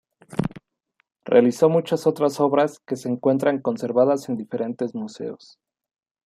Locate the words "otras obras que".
2.07-2.95